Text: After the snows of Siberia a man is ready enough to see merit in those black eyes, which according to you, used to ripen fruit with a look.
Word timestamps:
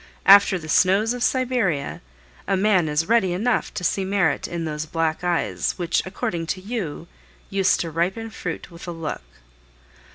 After 0.25 0.57
the 0.57 0.67
snows 0.67 1.13
of 1.13 1.21
Siberia 1.21 2.01
a 2.47 2.57
man 2.57 2.89
is 2.89 3.07
ready 3.07 3.33
enough 3.33 3.71
to 3.75 3.83
see 3.83 4.03
merit 4.03 4.47
in 4.47 4.65
those 4.65 4.87
black 4.87 5.23
eyes, 5.23 5.75
which 5.77 6.01
according 6.07 6.47
to 6.47 6.59
you, 6.59 7.07
used 7.51 7.79
to 7.81 7.91
ripen 7.91 8.31
fruit 8.31 8.71
with 8.71 8.87
a 8.87 8.91
look. 8.91 9.21